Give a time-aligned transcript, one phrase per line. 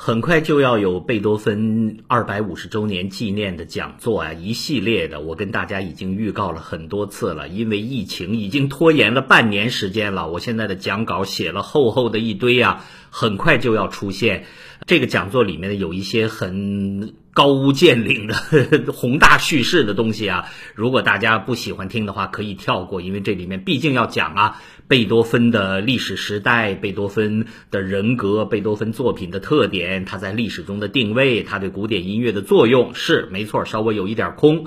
[0.00, 7.48] 很快就要有贝多芬二百五十周年纪念的讲座啊，一系列的，我跟大家已经预告了很多次了。
[7.48, 14.44] 因为疫情已经拖延了半年时间了，我现在的讲稿写了厚厚的一堆啊，很快就要出现。
[14.88, 18.34] 这个讲座里面呢，有一些很高屋建瓴的
[18.90, 24.62] 宏大叙事的东西啊，如果大家不喜欢听的话，可以跳过，因为这里面毕竟要讲啊。
[24.88, 34.64] 贝多芬的历史时代，贝多芬的人格，贝多芬作品的特点，他在历史中的定位，他对古典音乐的作用，是没错，稍微有一点空。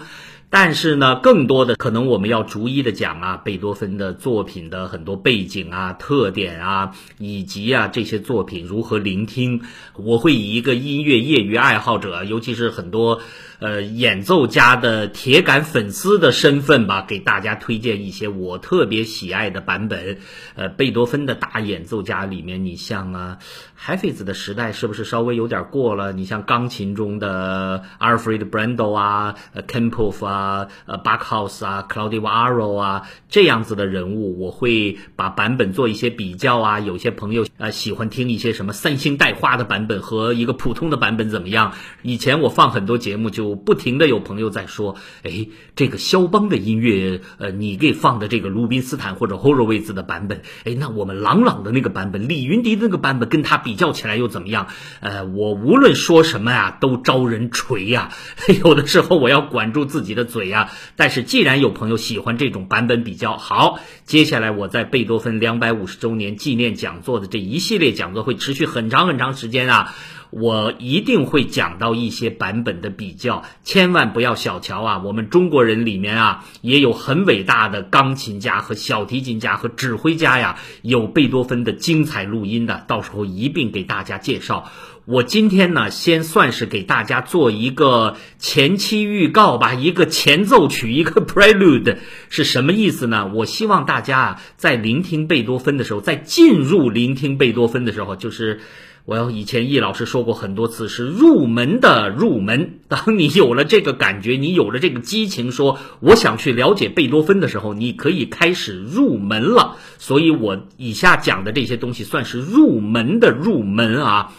[0.53, 9.61] 但是呢，更多的可能我们要逐一的讲啊，贝多芬的作品的很多背景啊、特点啊，以及啊这些作品如何聆听。
[9.95, 13.21] 我会以一个音乐业余爱好者，尤其是很多
[13.61, 20.17] 呃演奏家的铁杆粉丝的身份吧，给大家推荐一些我特别喜爱的版本。
[20.55, 23.37] 呃，贝多芬的大演奏家里面，你像啊，
[23.75, 26.11] 海菲兹的时代是不是稍微有点过了？
[26.11, 30.67] 你像钢琴中的阿尔弗雷德·布兰多啊，呃 k e m p o f 啊。
[30.87, 36.79] 呃 b a c k h a u s 啊，Claudio Arro 啊，这样子的人物，我会把版本做一些比较啊。
[36.79, 41.73] 有些朋友呃喜欢听一些什么三星带花的版本和一个普通的版本怎么样？
[42.01, 54.69] 以前我放很多节目，就不停的有朋友在说，哎，这个肖邦的音乐，呃，你给放的这个鲁宾斯坦或者 Horowitz 的版本，哎，那我们朗朗的那个版本，李云迪那个版本，跟他比较起来又怎么样？
[55.01, 58.09] 呃，我无论说什么呀，都招人锤呀。
[58.63, 60.25] 有的时候我要管住自己的。
[60.31, 60.71] 嘴呀！
[60.95, 69.93] 但是既然有朋友喜欢这种版本比较好，接下来我在贝多芬两百五十周年纪念讲座的这一一系列讲座会持续很长很长时间啊！
[70.29, 75.01] 我一定会讲到一些版本的比较，千万不要小瞧啊！
[75.03, 84.71] 我们中国人里面啊，也有很伟大的钢琴家和小提琴家和指挥家呀，有贝多芬的精彩录音的，到时候一并给大家介绍。
[85.05, 91.97] 我今天呢，先算是给大家做一个前期预告吧，一个前奏曲，一个 prelude
[92.29, 93.31] 是什么意思呢？
[93.33, 98.59] 我希望大家啊，在聆听贝多芬的时候，在进入聆听贝多芬的时候，就是
[99.05, 102.79] 我要以前易老师说过很多次，是入门的入门。
[102.87, 109.77] 当你有了这个感觉，你有了这个激情，说我想去了解贝多芬的时候，你可以开始入门了。
[109.97, 114.33] 所以我以下讲的这些东西算是入门的入门啊。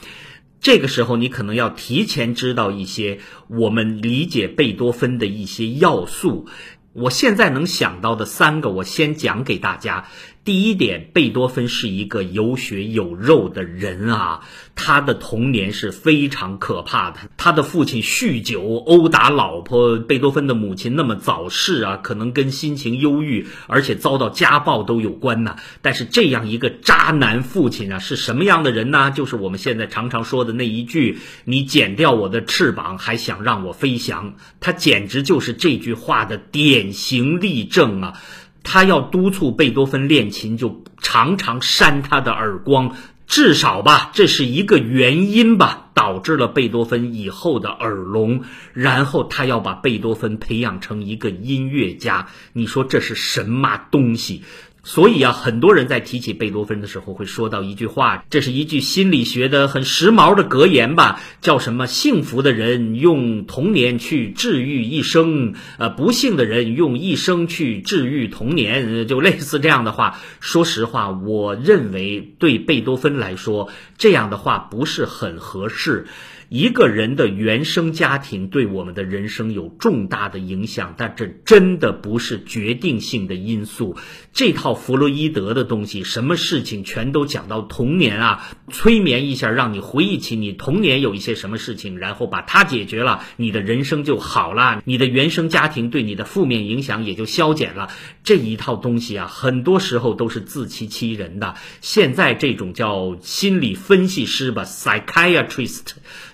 [0.63, 3.19] 这个时候，你可能要提前知道一些
[3.49, 6.47] 我们理解贝多芬的一些要素。
[6.93, 10.07] 我现在能想到的三个，我先讲给大家。
[10.45, 14.41] 第一点，贝多芬是一个有血有肉的人啊，
[14.75, 17.21] 他的童年是非常可怕的。
[17.37, 25.55] 他的父亲酗酒、殴打老婆，贝多芬的母亲那么早逝啊，可能跟心情忧郁，而且遭到家暴都有关呢。
[25.81, 29.13] 但是这样一个渣男父亲啊，是什么样的人呢？
[29.13, 38.21] 就是我们现在常常说的那一句：“你剪掉我的翅膀，还想让我飞翔？”他简直就是这句话的典型例证啊。
[38.63, 42.97] 他要督促贝多芬练琴，就常常扇他的耳光，
[43.27, 48.43] 至少吧，这是一个原因吧，导致了贝多芬以后的耳聋。
[48.73, 54.43] 然后他要把贝多芬培养成一个音乐家，你说这是什么东西？
[54.85, 61.87] 所以啊，很多人在提起贝多芬的时候，会说到一句话，这是一句心理学的很时髦的格言吧，叫什么？
[61.87, 70.19] 幸福的人用童年去治愈一生，呃，不幸的人用一生去治愈童年，就类似这样的话。
[70.41, 76.07] 说实话，我认为对贝多芬来说，这样的话不是很合适。
[76.53, 83.97] 一个人的原生家庭对我们的人生有重大的影响，但这真的不是决定性的因素。
[84.35, 97.89] 这套弗洛伊德的东西，什么事情全都讲到童年啊，催眠一下，让你回忆起你童年有一些什么事情，然后把它解决了，你的人生就好了，你的原生家庭对你的负面影响也就消减了。
[98.25, 101.55] 这一套东西啊，很多时候都是自欺欺人的。
[101.81, 105.93] 现在这种叫心理分析师吧，psychiatrist。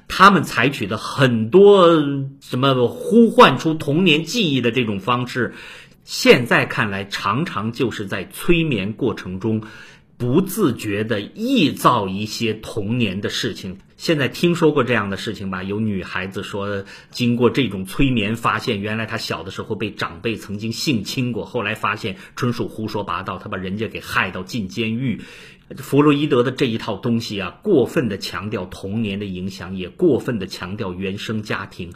[0.09, 1.89] 他们采取的很多
[2.41, 5.55] 什么呼唤出童年记忆的这种方式，
[6.03, 9.63] 现在看来常常就是在催眠过程中
[10.17, 13.79] 不自觉地臆造一些童年的事情。
[13.99, 15.65] 现在听说过这样的事情吧？
[15.65, 25.23] 有女孩子说，经过这种催眠，发现原来她小的时候被长辈曾经性侵过，后来发现纯属胡说八道，她把人家给害到进监狱。
[25.79, 31.93] 弗洛伊德的这一套东西啊，过分的强调童年的影响，也过分的强调原生家庭，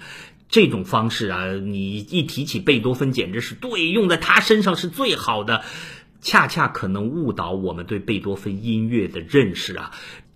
[0.48, 5.62] 这种方式啊，你一提起贝多芬，简直是对，用在他身上是最好的，
[6.20, 9.92] 恰恰可能误导我们对贝多芬音乐的认识啊。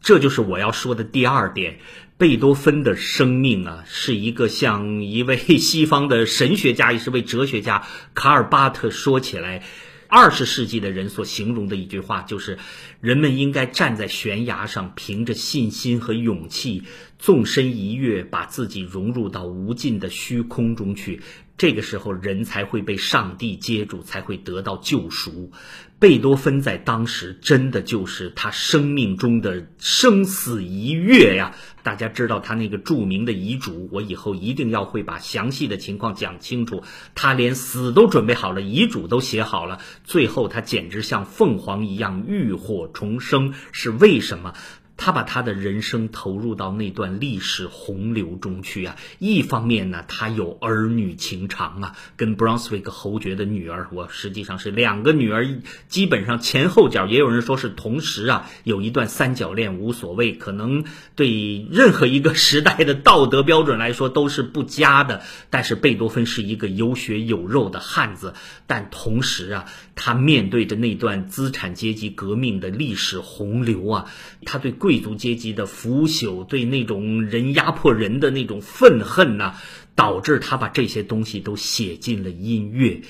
[0.06, 1.80] 这就是我要说的第二点。
[2.16, 9.64] 贝多芬的生命啊，是一个像一位西方的神学家，也是位哲学家卡尔巴特说起来，
[10.06, 12.56] 二十世纪的人所形容的一句话，就是
[13.00, 16.84] 人们应该站在悬崖上，凭着信心和勇气，
[17.18, 21.20] 纵身一跃，把自己融入到无尽的虚空中去。
[21.58, 25.52] 这个时候，人才会被上帝接住，才会得到救赎。
[25.98, 31.54] 贝多芬在当时真的就是他生命中的生死一跃呀！
[31.82, 36.82] 大家知道他那个著名的遗嘱，我以后一定要会把详细的情况讲清楚。
[37.14, 44.52] 他连死都准备好了，遗嘱都写好了，最后他简直像凤凰一样浴火重生，是为什么？
[44.96, 48.96] 他把他的人生投入到那段历史洪流中去啊！
[49.18, 60.84] 一方面呢，他有儿女情长啊，跟 Brunswick 侯爵的女儿，我实际上是两个女儿，基本上前后脚，也有人说是同时啊，有一段三角恋无所谓，可能
[61.14, 65.22] 对任何一个时代的道德标准来说都是不佳的。
[65.50, 68.32] 但是贝多芬是一个有血有肉的汉子，
[68.66, 74.10] 但同时啊，他面对着那段资产阶级革命的历史洪流啊，
[74.46, 74.74] 他对。
[74.86, 79.54] 贵族阶级的腐朽，对那种人压迫人的那种愤恨呐，
[79.96, 83.00] 导致他把这些东西都写进了音乐。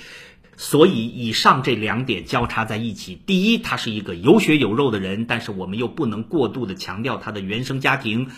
[0.57, 8.29] 所以，以上这两点交叉在一起：第一，他是一个有血有肉的人，但是我们又不能过度的强调他的原生家庭；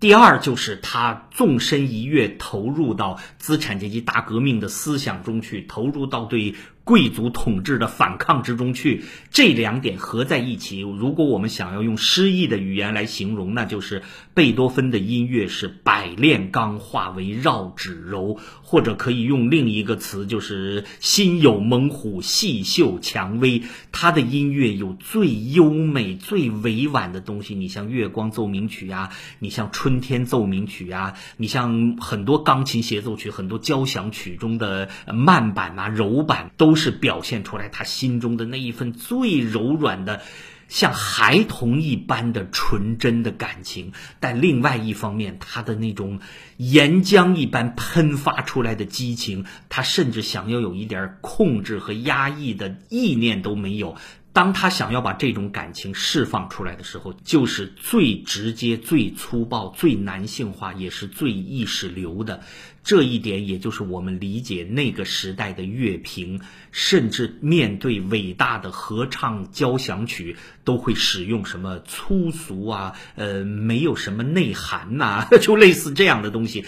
[0.00, 6.54] 第二，就是他纵身一跃，投入到资产阶级大革命的思想中去，投入到对。
[6.86, 9.02] 贵族统治的反抗之中去，
[9.32, 14.04] 这两点合在一起，如果我们想要用诗意的语言来形容，那就是
[14.34, 23.62] 贝多芬的音乐是百炼钢化为绕指柔，或者可以用另一个词，就是心有猛虎，细嗅蔷薇。
[23.90, 29.10] 他的音乐有最优美、最委婉的东西，你像《月光奏鸣曲》呀，
[29.40, 36.75] 你像《春天奏鸣曲》呀，你像很多钢琴协奏曲、很多交响曲中的慢板啊、柔板都。
[36.76, 40.22] 是表现出来他心中的那一份最柔软的，
[40.68, 43.92] 像孩童一般的纯真的感情。
[44.20, 46.20] 但另外一方面，他的那种
[46.56, 53.96] 岩浆一般喷发出来的激情，他甚至想要有一点控制和压抑的意念都没有。
[54.36, 62.42] 当他想要把这种感情释放出来的时候，就是最直接、最粗暴、最男性化，也是最意识流的。
[62.84, 76.66] 这一点，也就是我们理解那个时代的乐评，甚至面对伟大的合唱交响曲，都会使用什么粗俗啊，呃，没有什么内涵呐， 就类似这样的东西。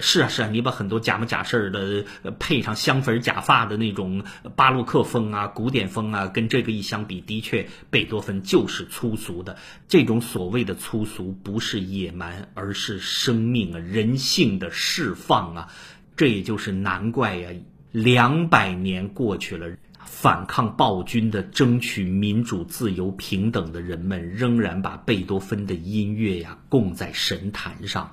[0.00, 2.04] 是啊是啊，你把很多假模假式的
[2.38, 4.24] 配上香粉假发的那种
[4.56, 9.56] 巴洛克风啊、古典风啊，跟这个一相比，的确贝多芬就是粗俗的。
[9.86, 15.68] 这种所谓的粗俗，不是野蛮，而是生命啊、人性的释放啊。
[16.16, 17.50] 这也就是难怪呀，
[17.92, 19.76] 两百年过去了，
[20.06, 28.12] 反抗暴君的、争取民主、自由、平等的人们，仍然把贝多芬的音乐呀供在神坛上。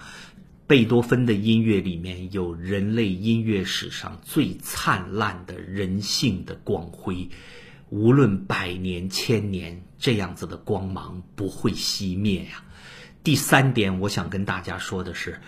[0.71, 7.27] 贝多芬的音乐里面有人类音乐史上最灿烂的人性的光辉，
[7.89, 12.63] 无论百年千年，这样子的光芒不会熄灭呀。
[13.21, 15.41] 第三点，我想跟大家说的是，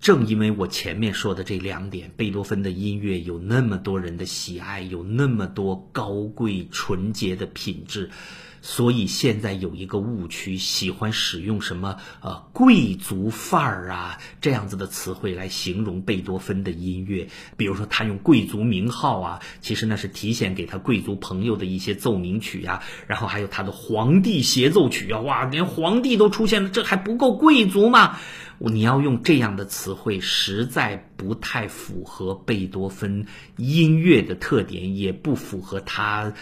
[0.00, 8.08] 正因为我前面说的这两点，贝多芬的音乐有那么多人的喜爱，有那么多高贵纯洁的品质。
[8.62, 17.26] 所以现在有一个误区，喜欢使用什么呃贵族范儿啊这样子的词汇来形容贝多芬的音乐。
[17.56, 22.82] 比如说他用贵族名号啊，其实那是体现给他贵族朋友的一些奏鸣曲呀。
[23.08, 28.20] 然后还有他的皇帝协奏曲啊，哇，连皇帝都出现了，这还不够贵族吗？
[28.58, 33.26] 你要用这样的词汇，实在不太符合贝多芬
[33.56, 36.32] 音乐的特点，也不符合他。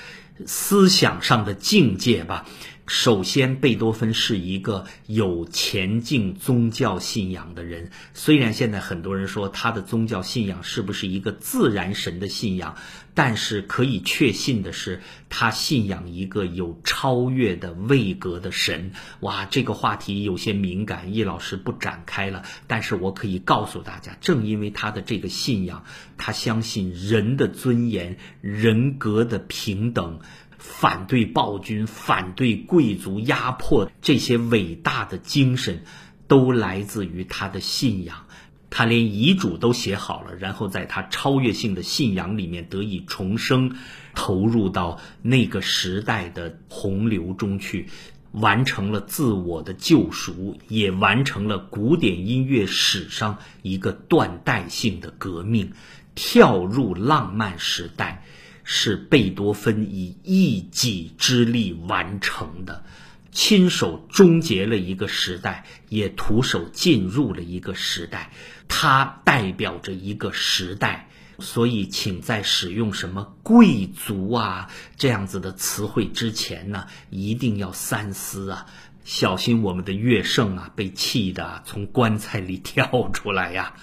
[0.46, 2.46] 思想上的境界吧。
[2.92, 7.92] 首先，贝多芬是一个有前进宗教信仰的人。
[8.14, 12.74] 虽然现在很多人说他的宗教信仰是不是一个自然神的信仰，
[13.14, 18.90] 但是可以确信的是，他信仰一个有超越的位格的神。
[19.20, 22.42] 哇，这个话题有些敏感，易老师不展开了。
[22.66, 25.84] 但是我可以告诉大家，正因为他的这个信仰，
[26.16, 30.18] 他相信人的尊严、人格的平等。
[30.60, 35.82] 反对暴君、反对贵族压迫，这些伟大的精神，
[36.28, 38.26] 都来自于他的信仰。
[38.68, 43.76] 他连遗嘱都写好了，然后在他超越性的信仰里面得以重生，
[44.14, 47.88] 投入到那个时代的洪流中去。
[48.32, 55.72] 完成了自我的救赎，也完成了古典音乐史上一个断代性的革命，
[56.14, 58.24] 跳入浪漫时代，
[58.72, 62.84] 是贝多芬以一己之力完成的，
[63.32, 68.30] 亲手终结了一个时代，也徒手进入了一个时代，
[68.68, 71.08] 它代表着一个时代。
[71.40, 78.66] 所以，请在使用什么贵族啊这样子的词汇之前呢，一定要三思啊，
[79.04, 83.74] 小心我们的乐圣啊被气得从棺材里 跳出来呀。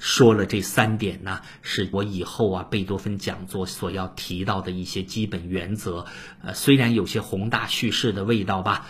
[0.00, 6.06] 说了这三点呢，是我以后啊贝多芬讲座所要提到的一些基本原则。
[6.42, 8.86] 呃，虽然有些宏大叙事的味道吧，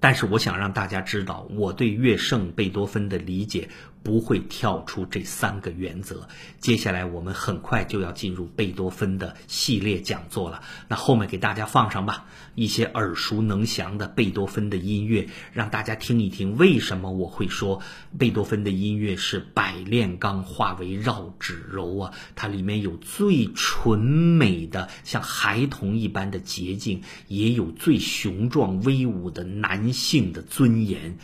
[0.00, 3.68] 但是我想让大家知道，我对乐圣贝多芬的理解。
[4.04, 6.28] 不会跳出这三个原则。
[6.60, 10.62] 接下来我们很快就要进入贝多芬的系列讲座了。
[10.86, 17.80] 那后面给大家放上吧，一些耳熟能详的贝多芬的音乐，让大家听一听为什么我会说
[18.18, 22.12] 贝多芬的音乐是百炼钢化为绕指柔啊！
[22.36, 31.16] 它里面有最纯美的像孩童一般的洁净，也有最雄壮威武的男性的尊严。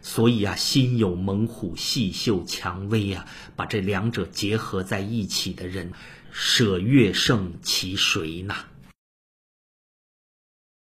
[0.00, 3.26] 所以啊，心有猛虎，细嗅蔷薇啊，
[3.56, 5.92] 把这两者结合在一起的人，
[6.32, 8.54] 舍月胜其谁呢？